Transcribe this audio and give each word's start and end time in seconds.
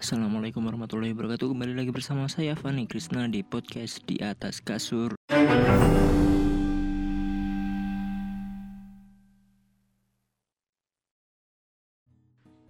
Assalamualaikum 0.00 0.64
warahmatullahi 0.64 1.12
wabarakatuh. 1.12 1.52
Kembali 1.52 1.76
lagi 1.76 1.92
bersama 1.92 2.24
saya 2.24 2.56
Fani 2.56 2.88
Krisna 2.88 3.28
di 3.28 3.44
podcast 3.44 4.00
di 4.08 4.16
atas 4.16 4.64
kasur. 4.64 5.12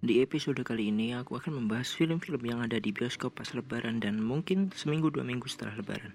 Di 0.02 0.14
episode 0.18 0.58
kali 0.66 0.90
ini 0.90 1.14
aku 1.14 1.38
akan 1.38 1.62
membahas 1.62 1.94
film-film 1.94 2.42
yang 2.42 2.66
ada 2.66 2.82
di 2.82 2.90
bioskop 2.90 3.38
pas 3.38 3.54
lebaran 3.54 4.02
dan 4.02 4.18
mungkin 4.18 4.74
seminggu 4.74 5.14
dua 5.14 5.22
minggu 5.22 5.46
setelah 5.46 5.78
lebaran. 5.78 6.10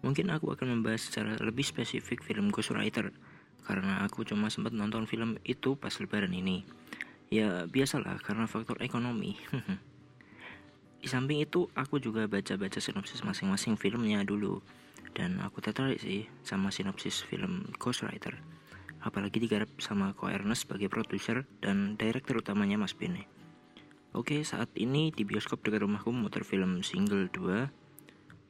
Mungkin 0.00 0.32
aku 0.32 0.48
akan 0.48 0.80
membahas 0.80 1.12
secara 1.12 1.36
lebih 1.44 1.68
spesifik 1.68 2.24
film 2.24 2.48
Ghostwriter 2.48 3.12
Karena 3.68 4.00
aku 4.00 4.24
cuma 4.24 4.48
sempat 4.48 4.72
nonton 4.72 5.04
film 5.04 5.36
itu 5.44 5.76
pas 5.76 5.92
lebaran 6.00 6.32
ini. 6.32 6.64
Ya 7.28 7.68
biasalah 7.68 8.16
karena 8.24 8.48
faktor 8.48 8.80
ekonomi 8.80 9.36
Di 11.00 11.08
samping 11.08 11.42
itu 11.42 11.68
aku 11.76 12.02
juga 12.02 12.26
baca-baca 12.26 12.80
sinopsis 12.82 13.22
masing-masing 13.22 13.78
filmnya 13.78 14.24
dulu 14.24 14.64
Dan 15.12 15.38
aku 15.44 15.62
tertarik 15.62 16.00
sih 16.02 16.26
sama 16.42 16.72
sinopsis 16.72 17.22
film 17.24 17.68
Ghostwriter 17.78 18.36
apalagi 19.06 19.38
digarap 19.38 19.70
sama 19.78 20.10
Ko 20.18 20.26
Ernest 20.26 20.66
sebagai 20.66 20.90
produser 20.90 21.46
dan 21.62 21.94
direktur 21.94 22.42
utamanya 22.42 22.74
Mas 22.74 22.98
Bene. 22.98 23.30
Oke, 24.10 24.42
saat 24.42 24.72
ini 24.74 25.14
di 25.14 25.22
bioskop 25.22 25.62
dekat 25.62 25.86
rumahku 25.86 26.10
muter 26.10 26.42
film 26.42 26.82
Single 26.82 27.30
2, 27.30 27.70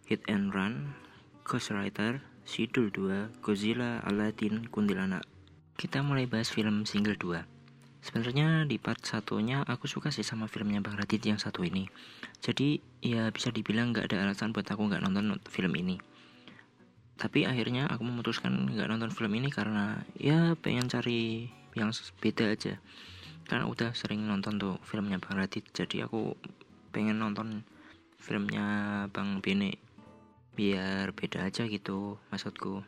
Hit 0.09 0.25
and 0.33 0.57
Run, 0.57 0.97
Ghostwriter, 1.45 2.25
Sidul 2.49 2.89
2, 2.89 3.43
Godzilla, 3.45 4.01
Aladdin, 4.07 4.71
Kuntilanak. 4.73 5.29
Kita 5.77 6.01
mulai 6.01 6.25
bahas 6.25 6.49
film 6.49 6.89
Single 6.89 7.21
2. 7.21 7.56
Sebenarnya 8.07 8.63
di 8.71 8.79
part 8.79 9.03
satunya 9.03 9.67
aku 9.67 9.91
suka 9.91 10.15
sih 10.15 10.23
sama 10.23 10.47
filmnya 10.47 10.79
Bang 10.79 10.95
Radit 10.95 11.27
yang 11.27 11.43
satu 11.43 11.67
ini. 11.67 11.91
Jadi 12.39 12.79
ya 13.03 13.35
bisa 13.35 13.51
dibilang 13.51 13.91
nggak 13.91 14.15
ada 14.15 14.31
alasan 14.31 14.55
buat 14.55 14.63
aku 14.63 14.87
nggak 14.87 15.03
nonton 15.03 15.43
film 15.51 15.75
ini. 15.75 15.99
Tapi 17.19 17.51
akhirnya 17.51 17.91
aku 17.91 18.07
memutuskan 18.07 18.71
nggak 18.71 18.87
nonton 18.87 19.11
film 19.11 19.35
ini 19.35 19.51
karena 19.51 20.07
ya 20.23 20.55
pengen 20.55 20.87
cari 20.87 21.51
yang 21.75 21.91
beda 22.23 22.55
aja. 22.55 22.79
Karena 23.43 23.67
udah 23.67 23.91
sering 23.99 24.23
nonton 24.23 24.55
tuh 24.55 24.79
filmnya 24.87 25.19
Bang 25.19 25.43
Radit 25.43 25.67
jadi 25.75 26.07
aku 26.07 26.39
pengen 26.95 27.19
nonton 27.19 27.67
filmnya 28.23 28.67
Bang 29.11 29.43
Bene 29.43 29.83
biar 30.55 31.11
beda 31.11 31.51
aja 31.51 31.67
gitu 31.67 32.17
maksudku 32.31 32.87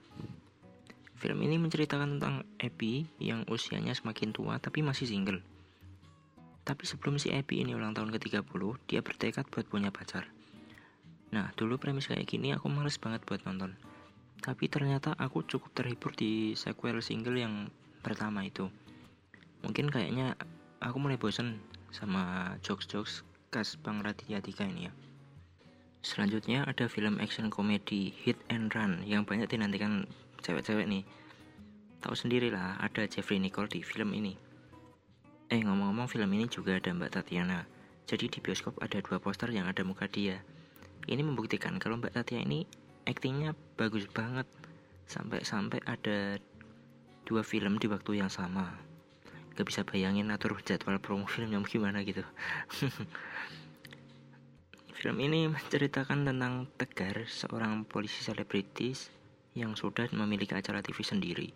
film 1.18 1.42
ini 1.42 1.58
menceritakan 1.58 2.16
tentang 2.16 2.46
Epi 2.62 3.10
yang 3.18 3.42
usianya 3.50 3.90
semakin 3.90 4.30
tua 4.30 4.62
tapi 4.62 4.86
masih 4.86 5.10
single. 5.10 5.42
Tapi 6.62 6.84
sebelum 6.86 7.18
si 7.18 7.34
Epi 7.34 7.66
ini 7.66 7.74
ulang 7.74 7.92
tahun 7.92 8.14
ke-30 8.14 8.62
dia 8.86 9.02
bertekad 9.02 9.50
buat 9.50 9.66
punya 9.66 9.90
pacar. 9.90 10.30
Nah, 11.34 11.50
dulu 11.58 11.76
premis 11.76 12.06
kayak 12.06 12.24
gini 12.24 12.54
aku 12.54 12.70
males 12.70 12.96
banget 13.02 13.26
buat 13.26 13.42
nonton. 13.42 13.74
Tapi 14.38 14.70
ternyata 14.70 15.18
aku 15.18 15.42
cukup 15.42 15.74
terhibur 15.74 16.14
di 16.14 16.54
sequel 16.54 17.02
single 17.02 17.34
yang 17.34 17.66
pertama 18.00 18.46
itu. 18.46 18.70
Mungkin 19.66 19.90
kayaknya 19.90 20.38
aku 20.78 21.02
mulai 21.02 21.18
bosen 21.18 21.58
sama 21.90 22.54
jokes-jokes 22.62 23.26
khas 23.50 23.74
Bang 23.80 24.04
Raditya 24.04 24.38
Dika 24.38 24.62
ini 24.68 24.86
ya 24.86 24.92
selanjutnya 26.02 26.64
ada 26.64 26.86
film 26.86 27.18
action 27.18 27.50
komedi 27.50 28.14
Hit 28.22 28.38
and 28.48 28.70
Run 28.70 29.02
yang 29.02 29.26
banyak 29.26 29.50
dinantikan 29.50 30.06
cewek-cewek 30.42 30.86
nih. 30.86 31.02
Tahu 31.98 32.14
sendiri 32.14 32.54
lah 32.54 32.78
ada 32.78 33.04
Jeffrey 33.10 33.42
Nicole 33.42 33.66
di 33.66 33.82
film 33.82 34.14
ini. 34.14 34.38
Eh 35.50 35.60
ngomong-ngomong 35.64 36.06
film 36.06 36.30
ini 36.36 36.46
juga 36.46 36.78
ada 36.78 36.94
Mbak 36.94 37.10
Tatiana. 37.10 37.66
Jadi 38.06 38.30
di 38.30 38.38
bioskop 38.38 38.78
ada 38.78 39.02
dua 39.02 39.18
poster 39.18 39.50
yang 39.50 39.66
ada 39.66 39.82
muka 39.82 40.06
dia. 40.06 40.40
Ini 41.08 41.20
membuktikan 41.24 41.76
kalau 41.82 41.98
Mbak 41.98 42.14
Tatiana 42.14 42.46
ini 42.46 42.68
aktingnya 43.08 43.56
bagus 43.74 44.06
banget. 44.12 44.46
Sampai-sampai 45.08 45.82
ada 45.88 46.36
dua 47.26 47.42
film 47.42 47.80
di 47.80 47.90
waktu 47.90 48.22
yang 48.22 48.30
sama. 48.30 48.76
Gak 49.58 49.66
bisa 49.66 49.82
bayangin 49.82 50.30
atur 50.30 50.54
jadwal 50.62 51.02
promo 51.02 51.26
film 51.34 51.50
yang 51.50 51.66
gimana 51.66 52.06
gitu 52.06 52.22
film 54.98 55.22
ini 55.22 55.46
menceritakan 55.46 56.26
tentang 56.26 56.66
Tegar 56.74 57.30
seorang 57.30 57.86
polisi 57.86 58.26
selebritis 58.26 59.14
yang 59.54 59.78
sudah 59.78 60.10
memiliki 60.10 60.58
acara 60.58 60.82
TV 60.82 61.06
sendiri 61.06 61.48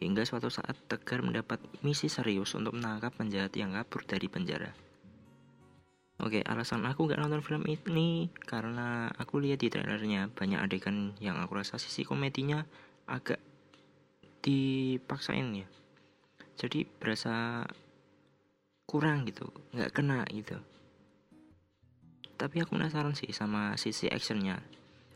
hingga 0.00 0.24
suatu 0.24 0.48
saat 0.48 0.72
Tegar 0.88 1.20
mendapat 1.20 1.60
misi 1.84 2.08
serius 2.08 2.56
untuk 2.56 2.72
menangkap 2.72 3.12
penjahat 3.20 3.52
yang 3.52 3.76
kabur 3.76 4.08
dari 4.08 4.32
penjara 4.32 4.72
Oke, 6.24 6.40
alasan 6.40 6.88
aku 6.88 7.04
gak 7.04 7.20
nonton 7.20 7.44
film 7.44 7.68
ini 7.68 8.32
karena 8.48 9.12
aku 9.12 9.44
lihat 9.44 9.60
di 9.60 9.68
trailernya 9.68 10.32
banyak 10.32 10.56
adegan 10.56 11.12
yang 11.20 11.36
aku 11.44 11.60
rasa 11.60 11.76
sisi 11.76 12.00
komedinya 12.00 12.64
agak 13.04 13.44
dipaksain 14.40 15.52
ya. 15.52 15.68
Jadi 16.56 16.88
berasa 16.88 17.66
kurang 18.88 19.28
gitu, 19.28 19.52
nggak 19.74 19.90
kena 19.90 20.22
gitu. 20.32 20.56
Tapi 22.44 22.60
aku 22.60 22.76
penasaran 22.76 23.16
sih 23.16 23.32
sama 23.32 23.72
sisi 23.80 24.04
actionnya. 24.12 24.60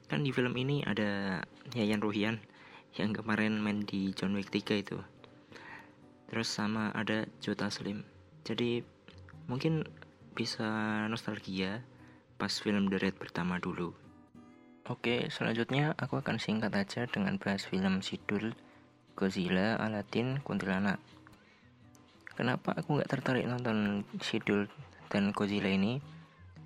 Kan 0.08 0.24
di 0.24 0.32
film 0.32 0.56
ini 0.56 0.80
ada 0.80 1.44
Yayan 1.76 2.00
Ruhian 2.00 2.40
yang 2.96 3.12
kemarin 3.12 3.60
main 3.60 3.84
di 3.84 4.16
John 4.16 4.32
Wick 4.32 4.48
3 4.48 4.80
itu. 4.80 4.96
Terus 6.32 6.48
sama 6.48 6.88
ada 6.96 7.28
Jota 7.44 7.68
Slim. 7.68 8.00
Jadi 8.48 8.80
mungkin 9.44 9.84
bisa 10.32 10.64
nostalgia 11.12 11.84
pas 12.40 12.48
film 12.48 12.88
The 12.88 12.96
Raid 12.96 13.20
pertama 13.20 13.60
dulu. 13.60 13.92
Oke, 14.88 15.28
selanjutnya 15.28 15.92
aku 16.00 16.24
akan 16.24 16.40
singkat 16.40 16.72
aja 16.72 17.04
dengan 17.04 17.36
bahas 17.36 17.68
film 17.68 18.00
Sidul, 18.00 18.56
Godzilla, 19.20 19.76
Aladdin, 19.76 20.40
Kuntilanak. 20.40 20.96
Kenapa 22.32 22.72
aku 22.72 22.96
nggak 22.96 23.12
tertarik 23.12 23.44
nonton 23.44 24.08
Sidul 24.24 24.72
dan 25.12 25.36
Godzilla 25.36 25.68
ini? 25.68 26.16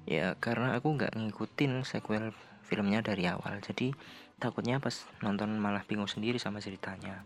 Ya 0.09 0.35
karena 0.43 0.75
aku 0.75 0.99
nggak 0.99 1.15
ngikutin 1.15 1.87
sequel 1.87 2.35
filmnya 2.67 3.05
dari 3.05 3.29
awal, 3.29 3.63
jadi 3.63 3.95
takutnya 4.43 4.83
pas 4.83 5.07
nonton 5.23 5.55
malah 5.61 5.87
bingung 5.87 6.11
sendiri 6.11 6.43
sama 6.43 6.59
ceritanya. 6.59 7.23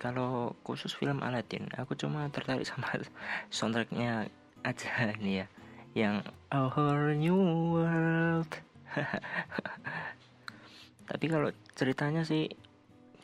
Kalau 0.00 0.56
khusus 0.64 0.96
film 0.96 1.20
Aladdin, 1.20 1.68
aku 1.76 1.96
cuma 1.96 2.28
tertarik 2.32 2.64
sama 2.70 2.88
soundtracknya 3.52 4.32
aja 4.64 5.12
nih 5.20 5.44
ya. 5.44 5.46
Yang 5.94 6.16
A 6.50 6.66
Whole 6.72 7.14
New 7.14 7.38
World. 7.76 8.50
Tapi 11.10 11.26
kalau 11.28 11.52
ceritanya 11.76 12.24
sih 12.24 12.48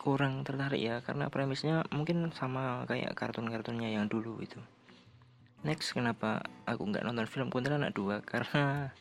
kurang 0.00 0.48
tertarik 0.48 0.80
ya 0.80 1.04
karena 1.04 1.28
premisnya 1.28 1.84
mungkin 1.92 2.32
sama 2.32 2.88
kayak 2.88 3.12
kartun-kartunnya 3.12 3.92
yang 3.92 4.08
dulu 4.08 4.40
itu 4.40 4.56
next 5.66 5.92
kenapa 5.92 6.44
aku 6.64 6.88
nggak 6.88 7.04
nonton 7.04 7.28
film 7.28 7.48
Kuntilanak 7.52 7.92
2 7.92 8.22
karena 8.30 8.92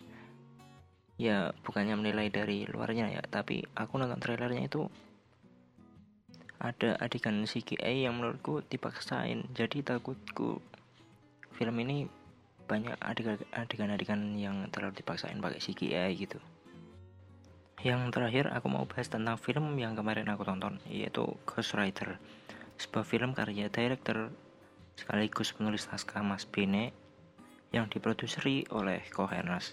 ya 1.19 1.51
bukannya 1.67 1.99
menilai 1.99 2.31
dari 2.31 2.63
luarnya 2.67 3.11
ya 3.11 3.21
tapi 3.27 3.63
aku 3.75 3.99
nonton 3.99 4.19
trailernya 4.19 4.67
itu 4.67 4.87
ada 6.59 6.99
adegan 6.99 7.47
CGI 7.47 8.03
yang 8.03 8.19
menurutku 8.19 8.59
dipaksain. 8.67 9.47
Jadi 9.55 9.79
takutku 9.79 10.59
film 11.55 11.75
ini 11.79 12.03
banyak 12.67 12.99
adegan-adegan 13.55 14.35
yang 14.35 14.67
terlalu 14.69 14.99
dipaksain 14.99 15.39
pakai 15.39 15.63
CGI 15.63 16.11
gitu. 16.19 16.37
Yang 17.79 18.11
terakhir 18.11 18.45
aku 18.51 18.67
mau 18.67 18.83
bahas 18.83 19.07
tentang 19.07 19.39
film 19.39 19.79
yang 19.79 19.95
kemarin 19.95 20.27
aku 20.27 20.43
tonton 20.43 20.83
yaitu 20.91 21.23
Ghostwriter 21.47 22.19
sebuah 22.75 23.07
film 23.07 23.31
karya 23.31 23.71
director 23.71 24.35
sekaligus 24.99 25.55
penulis 25.55 25.87
naskah 25.87 26.19
Mas 26.19 26.43
Bene 26.43 26.91
yang 27.71 27.87
diproduseri 27.87 28.67
oleh 28.75 28.99
Kohernas 29.15 29.71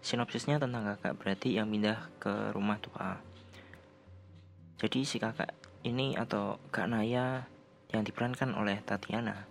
sinopsisnya 0.00 0.56
tentang 0.56 0.96
kakak 0.96 1.20
berarti 1.20 1.60
yang 1.60 1.68
pindah 1.68 2.08
ke 2.16 2.56
rumah 2.56 2.80
tua 2.80 3.20
jadi 4.80 5.04
si 5.04 5.20
kakak 5.20 5.52
ini 5.84 6.16
atau 6.16 6.56
Kak 6.72 6.88
Naya 6.88 7.44
yang 7.92 8.02
diperankan 8.02 8.56
oleh 8.56 8.80
Tatiana 8.80 9.44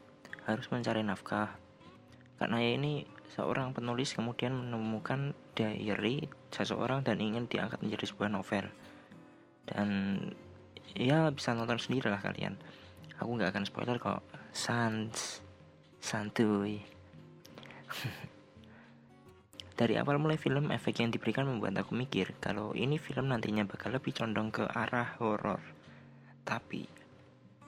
harus 0.50 0.66
mencari 0.74 1.06
nafkah 1.06 1.54
Kak 2.36 2.50
Naya 2.50 2.76
ini 2.76 3.06
seorang 3.32 3.72
penulis 3.72 4.12
kemudian 4.12 4.56
menemukan 4.56 5.32
diary 5.56 6.28
seseorang 6.52 7.04
dan 7.04 7.20
ingin 7.24 7.48
diangkat 7.48 7.80
menjadi 7.80 8.12
sebuah 8.12 8.32
novel. 8.32 8.68
Dan 9.68 9.88
ya 10.96 11.32
bisa 11.32 11.52
nonton 11.52 11.80
sendiri 11.80 12.12
lah 12.12 12.20
kalian. 12.20 12.60
Aku 13.20 13.36
nggak 13.36 13.56
akan 13.56 13.66
spoiler 13.68 13.98
kok. 14.00 14.24
Sans, 14.52 15.44
santuy. 16.00 16.84
Dari 19.76 20.00
awal 20.00 20.24
mulai 20.24 20.40
film, 20.40 20.72
efek 20.72 21.04
yang 21.04 21.12
diberikan 21.12 21.44
membuat 21.44 21.76
aku 21.76 22.00
mikir 22.00 22.32
kalau 22.40 22.72
ini 22.72 22.96
film 22.96 23.28
nantinya 23.28 23.68
bakal 23.68 23.92
lebih 23.92 24.16
condong 24.16 24.48
ke 24.48 24.64
arah 24.64 25.20
horor. 25.20 25.60
Tapi 26.48 26.88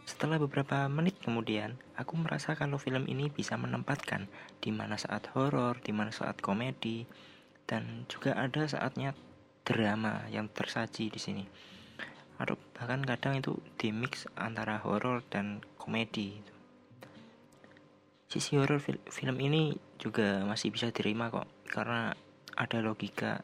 Setelah 0.07 0.39
beberapa 0.39 0.87
menit 0.87 1.19
kemudian, 1.19 1.75
aku 1.99 2.15
merasa 2.15 2.55
kalau 2.55 2.79
film 2.79 3.11
ini 3.11 3.27
bisa 3.27 3.59
menempatkan 3.59 4.31
di 4.63 4.71
mana 4.71 4.95
saat 4.95 5.27
horor, 5.35 5.83
di 5.83 5.91
mana 5.91 6.15
saat 6.15 6.39
komedi, 6.39 7.03
dan 7.67 8.07
juga 8.07 8.39
ada 8.39 8.63
saatnya 8.63 9.11
drama 9.67 10.23
yang 10.31 10.47
tersaji 10.47 11.11
di 11.11 11.19
sini. 11.19 11.43
Atau 12.37 12.57
bahkan 12.77 13.01
kadang 13.01 13.41
itu 13.41 13.57
di 13.81 13.89
mix 13.89 14.29
antara 14.37 14.77
horor 14.81 15.25
dan 15.29 15.65
komedi. 15.81 16.37
Sisi 18.29 18.59
horor 18.59 18.77
fil 18.77 19.01
film 19.09 19.37
ini 19.41 19.73
juga 19.97 20.45
masih 20.45 20.69
bisa 20.69 20.93
diterima 20.93 21.33
kok 21.33 21.49
karena 21.65 22.13
ada 22.53 22.77
logika 22.81 23.41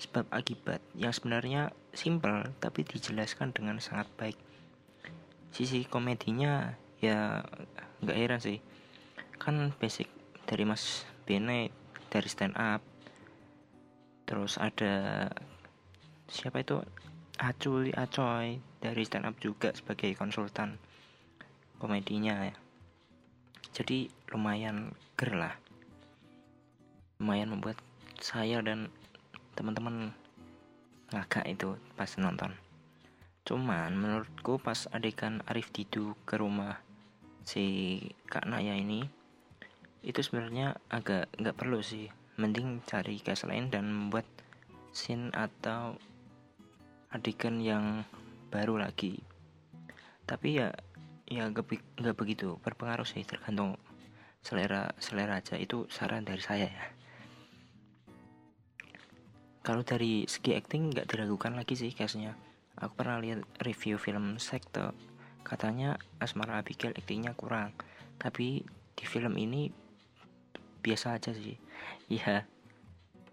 sebab 0.00 0.26
akibat 0.32 0.80
yang 0.96 1.12
sebenarnya 1.12 1.70
simpel 1.92 2.48
tapi 2.60 2.84
dijelaskan 2.84 3.52
dengan 3.52 3.78
sangat 3.82 4.08
baik. 4.16 4.38
Sisi 5.52 5.84
komedinya 5.84 6.74
ya 7.02 7.44
nggak 8.00 8.18
heran 8.18 8.40
sih. 8.40 8.58
Kan 9.36 9.74
basic 9.76 10.08
dari 10.48 10.64
Mas 10.64 11.04
Bene 11.28 11.68
dari 12.08 12.28
stand 12.30 12.54
up 12.56 12.80
terus 14.24 14.56
ada 14.56 15.28
siapa 16.32 16.64
itu 16.64 16.80
Aculi 17.34 17.90
Acoy 17.90 18.62
dari 18.78 19.02
stand 19.02 19.26
up 19.26 19.34
juga 19.42 19.74
sebagai 19.74 20.14
konsultan 20.14 20.78
komedinya 21.82 22.46
ya. 22.46 22.54
Jadi 23.74 24.06
lumayan 24.30 24.94
ger 25.18 25.34
lah. 25.34 25.54
Lumayan 27.18 27.50
membuat 27.50 27.82
saya 28.22 28.62
dan 28.62 28.86
teman-teman 29.58 30.14
ngagak 31.10 31.46
itu 31.50 31.74
pas 31.98 32.10
nonton. 32.22 32.54
Cuman 33.42 33.98
menurutku 33.98 34.62
pas 34.62 34.86
adegan 34.94 35.42
Arif 35.50 35.74
Didu 35.74 36.14
ke 36.22 36.38
rumah 36.38 36.78
si 37.42 37.98
Kak 38.30 38.46
Naya 38.46 38.78
ini 38.78 39.04
itu 40.06 40.22
sebenarnya 40.22 40.78
agak 40.86 41.34
nggak 41.34 41.58
perlu 41.58 41.82
sih. 41.82 42.06
Mending 42.38 42.82
cari 42.86 43.18
gas 43.18 43.42
lain 43.42 43.74
dan 43.74 43.90
membuat 43.90 44.26
scene 44.94 45.34
atau 45.34 45.98
adegan 47.14 47.62
yang 47.62 48.02
baru 48.50 48.82
lagi. 48.82 49.22
Tapi 50.26 50.58
ya 50.58 50.74
ya 51.30 51.46
nggak 51.48 52.18
begitu 52.18 52.58
berpengaruh 52.60 53.06
sih 53.06 53.22
tergantung 53.22 53.78
selera 54.42 54.90
selera 54.98 55.38
aja. 55.38 55.54
Itu 55.54 55.86
saran 55.86 56.26
dari 56.26 56.42
saya 56.42 56.66
ya. 56.66 56.86
Kalau 59.62 59.86
dari 59.86 60.26
segi 60.26 60.58
acting 60.58 60.92
nggak 60.92 61.08
diragukan 61.08 61.54
lagi 61.54 61.78
sih 61.78 61.94
casnya 61.94 62.36
aku 62.78 63.00
pernah 63.00 63.22
lihat 63.22 63.46
review 63.62 63.96
film 63.96 64.36
Sekte. 64.42 64.90
Katanya 65.44 66.00
Asmara 66.18 66.58
Abigail 66.58 66.96
aktingnya 66.96 67.36
kurang. 67.36 67.76
Tapi 68.16 68.64
di 68.94 69.04
film 69.04 69.36
ini 69.36 69.68
biasa 70.80 71.20
aja 71.20 71.30
sih. 71.36 71.56
Ya 72.08 72.48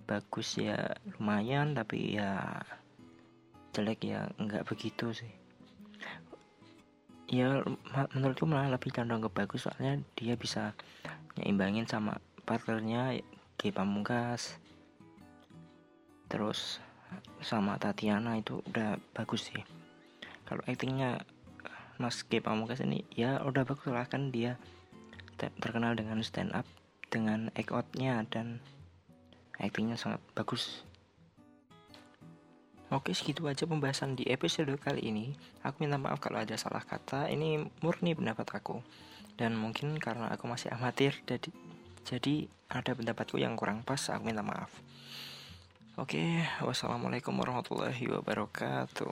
bagus 0.05 0.59
ya 0.59 0.99
lumayan 1.15 1.71
tapi 1.71 2.19
ya 2.19 2.59
jelek 3.71 4.03
ya 4.03 4.27
nggak 4.35 4.67
begitu 4.67 5.15
sih. 5.15 5.33
Ya 7.31 7.63
menurutku 8.11 8.43
malah 8.43 8.75
lebih 8.75 8.91
condong 8.91 9.23
ke 9.23 9.29
bagus 9.31 9.63
soalnya 9.63 10.03
dia 10.19 10.35
bisa 10.35 10.75
nyimbangin 11.39 11.87
sama 11.87 12.19
partnernya 12.43 13.23
G 13.55 13.71
Pamungkas. 13.71 14.59
Terus 16.27 16.83
sama 17.39 17.79
Tatiana 17.79 18.35
itu 18.35 18.59
udah 18.67 18.99
bagus 19.15 19.47
sih. 19.47 19.63
Kalau 20.43 20.63
aktingnya 20.67 21.23
Mas 21.95 22.27
G 22.27 22.43
Pamungkas 22.43 22.83
ini 22.83 23.07
ya 23.15 23.39
udah 23.39 23.63
bagus 23.63 23.87
lah 23.87 24.03
kan 24.09 24.35
dia 24.35 24.59
terkenal 25.39 25.97
dengan 25.97 26.21
stand 26.21 26.51
up 26.53 26.67
dengan 27.11 27.49
act 27.57 27.73
outnya 27.73 28.23
dan 28.29 28.61
aktingnya 29.57 29.97
sangat 29.97 30.21
bagus 30.37 30.85
Oke 32.91 33.15
segitu 33.15 33.47
aja 33.47 33.63
pembahasan 33.63 34.19
di 34.19 34.27
episode 34.27 34.75
kali 34.75 35.15
ini. 35.15 35.31
Aku 35.63 35.79
minta 35.79 35.95
maaf 35.95 36.19
kalau 36.19 36.43
ada 36.43 36.59
salah 36.59 36.83
kata. 36.83 37.31
Ini 37.31 37.63
murni 37.79 38.11
pendapat 38.11 38.43
aku. 38.51 38.83
Dan 39.39 39.55
mungkin 39.55 39.95
karena 39.95 40.27
aku 40.27 40.51
masih 40.51 40.75
amatir 40.75 41.15
Jadi, 41.23 41.55
jadi 42.03 42.35
ada 42.67 42.91
pendapatku 42.91 43.39
yang 43.39 43.55
kurang 43.55 43.87
pas 43.87 44.11
Aku 44.11 44.27
minta 44.27 44.43
maaf. 44.43 44.67
Oke, 45.95 46.43
wassalamualaikum 46.59 47.31
warahmatullahi 47.31 48.11
wabarakatuh. 48.11 49.11